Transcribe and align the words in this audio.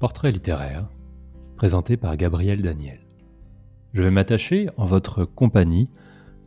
Portrait 0.00 0.32
littéraire, 0.32 0.88
présenté 1.56 1.96
par 1.96 2.16
Gabriel 2.16 2.60
Daniel. 2.62 2.98
Je 3.92 4.02
vais 4.02 4.10
m'attacher, 4.10 4.68
en 4.76 4.86
votre 4.86 5.24
compagnie, 5.24 5.88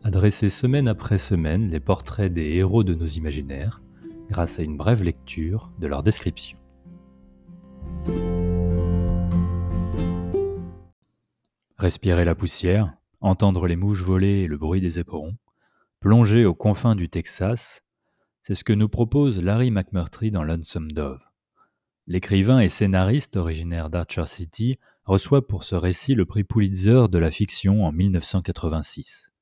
à 0.03 0.11
dresser 0.11 0.49
semaine 0.49 0.89
après 0.89 1.17
semaine 1.17 1.69
les 1.69 1.79
portraits 1.79 2.31
des 2.31 2.55
héros 2.55 2.83
de 2.83 2.93
nos 2.93 3.05
imaginaires, 3.05 3.81
grâce 4.29 4.59
à 4.59 4.63
une 4.63 4.75
brève 4.75 5.01
lecture 5.01 5.71
de 5.79 5.87
leur 5.87 6.03
description. 6.03 6.57
Respirer 11.77 12.25
la 12.25 12.35
poussière, 12.35 12.93
entendre 13.21 13.65
les 13.65 13.77
mouches 13.77 14.03
voler 14.03 14.41
et 14.41 14.47
le 14.47 14.57
bruit 14.57 14.81
des 14.81 14.99
éperons, 14.99 15.37
plonger 16.01 16.45
aux 16.45 16.55
confins 16.55 16.95
du 16.95 17.07
Texas, 17.07 17.81
c'est 18.43 18.55
ce 18.55 18.65
que 18.65 18.73
nous 18.73 18.89
propose 18.89 19.41
Larry 19.41 19.71
McMurtry 19.71 20.31
dans 20.31 20.43
Lonesome 20.43 20.91
Dove. 20.91 21.26
L'écrivain 22.09 22.61
et 22.61 22.69
scénariste 22.69 23.35
originaire 23.35 23.89
d'Archer 23.89 24.27
City 24.27 24.77
reçoit 25.03 25.45
pour 25.45 25.65
ce 25.65 25.75
récit 25.75 26.15
le 26.15 26.25
prix 26.25 26.45
Pulitzer 26.45 27.09
de 27.09 27.17
la 27.17 27.31
fiction 27.31 27.83
en 27.83 27.91
1986. 27.91 29.33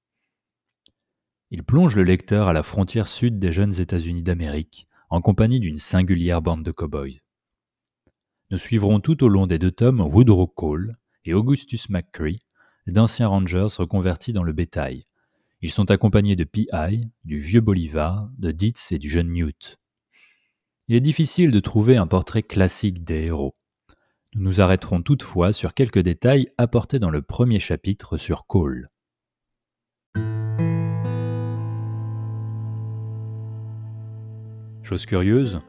Il 1.51 1.61
plonge 1.63 1.95
le 1.95 2.01
lecteur 2.01 2.47
à 2.47 2.53
la 2.53 2.63
frontière 2.63 3.07
sud 3.07 3.37
des 3.37 3.51
jeunes 3.51 3.79
États-Unis 3.79 4.23
d'Amérique, 4.23 4.87
en 5.11 5.21
compagnie 5.21 5.59
d'une 5.59 5.77
singulière 5.77 6.41
bande 6.41 6.63
de 6.63 6.71
cow-boys. 6.71 7.21
Nous 8.49 8.57
suivrons 8.57 8.99
tout 8.99 9.23
au 9.23 9.29
long 9.29 9.45
des 9.45 9.59
deux 9.59 9.71
tomes 9.71 10.01
Woodrow 10.01 10.47
Cole 10.47 10.97
et 11.23 11.35
Augustus 11.35 11.89
McCree, 11.89 12.41
d'anciens 12.87 13.27
rangers 13.27 13.77
reconvertis 13.77 14.33
dans 14.33 14.43
le 14.43 14.53
bétail. 14.53 15.05
Ils 15.61 15.71
sont 15.71 15.91
accompagnés 15.91 16.35
de 16.35 16.43
P.I., 16.43 17.11
du 17.25 17.39
vieux 17.39 17.61
Bolivar, 17.61 18.27
de 18.39 18.49
Dietz 18.51 18.91
et 18.91 18.97
du 18.97 19.09
jeune 19.09 19.31
Newt. 19.31 19.77
Il 20.87 20.95
est 20.95 21.01
difficile 21.01 21.49
de 21.49 21.59
trouver 21.59 21.97
un 21.97 22.05
portrait 22.05 22.43
classique 22.43 23.03
des 23.03 23.23
héros. 23.23 23.55
Nous 24.35 24.43
nous 24.43 24.61
arrêterons 24.61 25.01
toutefois 25.01 25.51
sur 25.51 25.73
quelques 25.73 25.97
détails 25.97 26.49
apportés 26.59 26.99
dans 26.99 27.09
le 27.09 27.23
premier 27.23 27.57
chapitre 27.59 28.17
sur 28.17 28.45
Cole. 28.45 28.91
Chose 34.83 35.07
curieuse, 35.07 35.59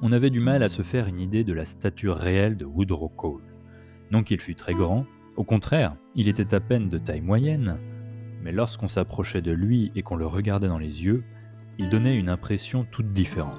on 0.00 0.12
avait 0.12 0.30
du 0.30 0.38
mal 0.38 0.62
à 0.62 0.68
se 0.68 0.82
faire 0.82 1.08
une 1.08 1.18
idée 1.18 1.42
de 1.42 1.52
la 1.52 1.64
stature 1.64 2.16
réelle 2.16 2.56
de 2.56 2.64
Woodrow 2.64 3.08
Cole. 3.08 3.42
Non 4.12 4.22
qu'il 4.22 4.40
fût 4.40 4.54
très 4.54 4.74
grand, 4.74 5.06
au 5.36 5.42
contraire, 5.42 5.96
il 6.14 6.28
était 6.28 6.54
à 6.54 6.60
peine 6.60 6.88
de 6.88 6.98
taille 6.98 7.20
moyenne, 7.20 7.78
mais 8.44 8.52
lorsqu'on 8.52 8.86
s'approchait 8.86 9.42
de 9.42 9.50
lui 9.50 9.90
et 9.96 10.02
qu'on 10.02 10.14
le 10.14 10.26
regardait 10.26 10.68
dans 10.68 10.78
les 10.78 11.04
yeux, 11.04 11.24
il 11.80 11.90
donnait 11.90 12.16
une 12.16 12.28
impression 12.28 12.86
toute 12.92 13.12
différente. 13.12 13.58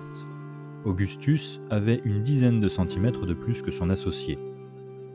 Augustus 0.85 1.61
avait 1.69 2.01
une 2.05 2.21
dizaine 2.21 2.59
de 2.59 2.67
centimètres 2.67 3.25
de 3.25 3.33
plus 3.33 3.61
que 3.61 3.71
son 3.71 3.89
associé. 3.89 4.37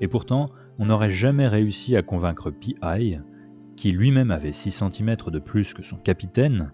Et 0.00 0.08
pourtant, 0.08 0.50
on 0.78 0.86
n'aurait 0.86 1.10
jamais 1.10 1.48
réussi 1.48 1.97
à 1.97 2.02
convaincre 2.02 2.50
P.I., 2.50 3.19
qui 3.77 3.92
lui-même 3.92 4.30
avait 4.30 4.52
6 4.52 4.83
cm 4.92 5.16
de 5.28 5.38
plus 5.38 5.75
que 5.75 5.83
son 5.83 5.97
capitaine, 5.97 6.72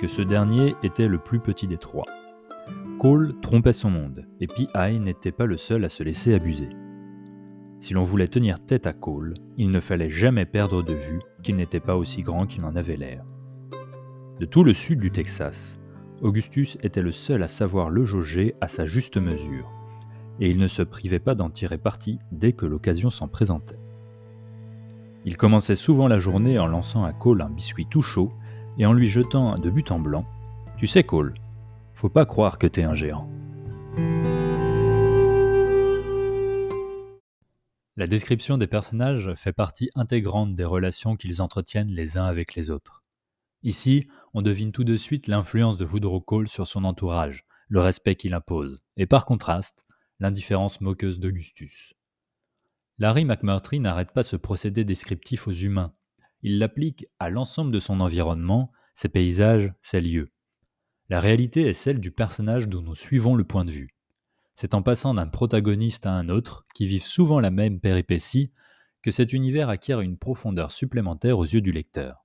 que 0.00 0.08
ce 0.08 0.22
dernier 0.22 0.74
était 0.82 1.08
le 1.08 1.18
plus 1.18 1.40
petit 1.40 1.66
des 1.66 1.78
trois. 1.78 2.04
Cole 2.98 3.34
trompait 3.40 3.72
son 3.72 3.90
monde, 3.90 4.26
et 4.40 4.46
P.I. 4.46 5.00
n'était 5.00 5.32
pas 5.32 5.46
le 5.46 5.56
seul 5.56 5.84
à 5.84 5.88
se 5.88 6.02
laisser 6.02 6.34
abuser. 6.34 6.68
Si 7.80 7.94
l'on 7.94 8.04
voulait 8.04 8.28
tenir 8.28 8.64
tête 8.64 8.86
à 8.86 8.92
Cole, 8.92 9.34
il 9.56 9.70
ne 9.70 9.80
fallait 9.80 10.10
jamais 10.10 10.44
perdre 10.44 10.82
de 10.82 10.92
vue 10.92 11.20
qu'il 11.42 11.56
n'était 11.56 11.80
pas 11.80 11.96
aussi 11.96 12.22
grand 12.22 12.46
qu'il 12.46 12.64
en 12.64 12.76
avait 12.76 12.96
l'air. 12.96 13.24
De 14.38 14.46
tout 14.46 14.62
le 14.62 14.72
sud 14.72 15.00
du 15.00 15.10
Texas, 15.10 15.78
Augustus 16.22 16.78
était 16.84 17.02
le 17.02 17.10
seul 17.10 17.42
à 17.42 17.48
savoir 17.48 17.90
le 17.90 18.04
jauger 18.04 18.54
à 18.60 18.68
sa 18.68 18.86
juste 18.86 19.16
mesure, 19.16 19.68
et 20.38 20.48
il 20.48 20.58
ne 20.58 20.68
se 20.68 20.82
privait 20.82 21.18
pas 21.18 21.34
d'en 21.34 21.50
tirer 21.50 21.78
parti 21.78 22.20
dès 22.30 22.52
que 22.52 22.64
l'occasion 22.64 23.10
s'en 23.10 23.26
présentait. 23.26 23.78
Il 25.24 25.36
commençait 25.36 25.76
souvent 25.76 26.06
la 26.06 26.18
journée 26.18 26.60
en 26.60 26.68
lançant 26.68 27.02
à 27.02 27.12
Cole 27.12 27.42
un 27.42 27.50
biscuit 27.50 27.86
tout 27.86 28.02
chaud 28.02 28.32
et 28.78 28.86
en 28.86 28.92
lui 28.92 29.08
jetant 29.08 29.58
de 29.58 29.68
but 29.68 29.90
en 29.90 29.98
blanc 29.98 30.24
Tu 30.78 30.86
sais, 30.86 31.02
Cole, 31.02 31.34
faut 31.94 32.08
pas 32.08 32.24
croire 32.24 32.58
que 32.58 32.68
t'es 32.68 32.84
un 32.84 32.94
géant. 32.94 33.28
La 37.96 38.06
description 38.06 38.58
des 38.58 38.68
personnages 38.68 39.34
fait 39.34 39.52
partie 39.52 39.90
intégrante 39.96 40.54
des 40.54 40.64
relations 40.64 41.16
qu'ils 41.16 41.42
entretiennent 41.42 41.90
les 41.90 42.16
uns 42.16 42.24
avec 42.24 42.54
les 42.54 42.70
autres. 42.70 43.01
Ici, 43.62 44.08
on 44.34 44.42
devine 44.42 44.72
tout 44.72 44.84
de 44.84 44.96
suite 44.96 45.28
l'influence 45.28 45.76
de 45.76 45.84
Woodrow 45.84 46.20
Cole 46.20 46.48
sur 46.48 46.66
son 46.66 46.84
entourage, 46.84 47.44
le 47.68 47.80
respect 47.80 48.16
qu'il 48.16 48.34
impose, 48.34 48.82
et 48.96 49.06
par 49.06 49.24
contraste, 49.24 49.86
l'indifférence 50.18 50.80
moqueuse 50.80 51.20
d'Augustus. 51.20 51.94
Larry 52.98 53.24
McMurtry 53.24 53.80
n'arrête 53.80 54.12
pas 54.12 54.22
ce 54.22 54.36
procédé 54.36 54.84
descriptif 54.84 55.48
aux 55.48 55.52
humains. 55.52 55.94
Il 56.42 56.58
l'applique 56.58 57.06
à 57.18 57.30
l'ensemble 57.30 57.72
de 57.72 57.78
son 57.78 58.00
environnement, 58.00 58.72
ses 58.94 59.08
paysages, 59.08 59.72
ses 59.80 60.00
lieux. 60.00 60.32
La 61.08 61.20
réalité 61.20 61.62
est 61.62 61.72
celle 61.72 62.00
du 62.00 62.10
personnage 62.10 62.68
dont 62.68 62.82
nous 62.82 62.94
suivons 62.94 63.34
le 63.34 63.44
point 63.44 63.64
de 63.64 63.70
vue. 63.70 63.94
C'est 64.54 64.74
en 64.74 64.82
passant 64.82 65.14
d'un 65.14 65.26
protagoniste 65.26 66.06
à 66.06 66.12
un 66.12 66.28
autre, 66.28 66.66
qui 66.74 66.86
vivent 66.86 67.04
souvent 67.04 67.40
la 67.40 67.50
même 67.50 67.80
péripétie, 67.80 68.52
que 69.02 69.10
cet 69.10 69.32
univers 69.32 69.68
acquiert 69.68 70.00
une 70.00 70.18
profondeur 70.18 70.70
supplémentaire 70.70 71.38
aux 71.38 71.44
yeux 71.44 71.60
du 71.60 71.72
lecteur. 71.72 72.21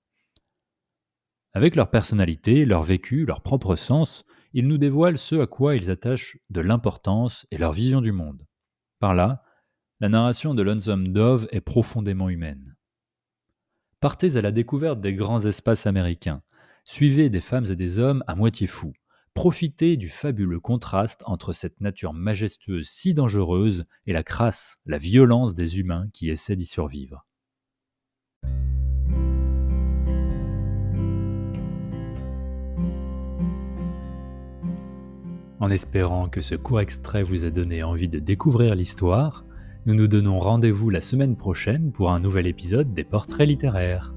Avec 1.58 1.76
leur 1.76 1.90
personnalité, 1.90 2.66
leur 2.66 2.84
vécu, 2.84 3.26
leur 3.26 3.42
propre 3.42 3.76
sens, 3.76 4.26
ils 4.54 4.68
nous 4.68 4.78
dévoilent 4.78 5.18
ce 5.18 5.38
à 5.38 5.48
quoi 5.48 5.76
ils 5.76 5.90
attachent 5.90 6.38
de 6.52 6.62
l'importance 6.62 7.48
et 7.50 7.58
leur 7.58 7.74
vision 7.74 8.00
du 8.00 8.12
monde. 8.12 8.46
Par 9.00 9.16
là, 9.16 9.42
la 10.00 10.08
narration 10.08 10.54
de 10.54 10.62
Lonesome 10.62 11.08
Dove 11.08 11.48
est 11.52 11.62
profondément 11.62 12.30
humaine. 12.30 12.76
Partez 14.02 14.38
à 14.38 14.42
la 14.42 14.52
découverte 14.52 15.02
des 15.02 15.16
grands 15.16 15.48
espaces 15.48 15.88
américains, 15.88 16.44
suivez 16.84 17.32
des 17.32 17.42
femmes 17.42 17.66
et 17.72 17.76
des 17.76 17.98
hommes 17.98 18.24
à 18.28 18.36
moitié 18.36 18.68
fous, 18.68 18.94
profitez 19.34 19.98
du 19.98 20.10
fabuleux 20.10 20.60
contraste 20.60 21.24
entre 21.26 21.54
cette 21.54 21.82
nature 21.82 22.14
majestueuse 22.14 22.88
si 22.88 23.16
dangereuse 23.16 23.88
et 24.06 24.14
la 24.14 24.22
crasse, 24.22 24.78
la 24.86 25.00
violence 25.00 25.56
des 25.56 25.80
humains 25.80 26.08
qui 26.14 26.30
essaient 26.30 26.56
d'y 26.56 26.68
survivre. 26.68 27.27
En 35.60 35.72
espérant 35.72 36.30
que 36.30 36.42
ce 36.42 36.56
court 36.56 36.82
extrait 36.82 37.24
vous 37.24 37.46
ait 37.46 37.52
donné 37.52 37.82
envie 37.82 38.08
de 38.08 38.20
découvrir 38.20 38.76
l'histoire, 38.76 39.44
nous 39.88 39.96
nous 39.96 40.08
donnons 40.08 40.38
rendez-vous 40.38 40.90
la 40.90 41.02
semaine 41.02 41.36
prochaine 41.36 41.92
pour 41.92 42.12
un 42.12 42.20
nouvel 42.20 42.46
épisode 42.46 42.94
des 42.94 43.04
Portraits 43.04 43.48
littéraires. 43.48 44.14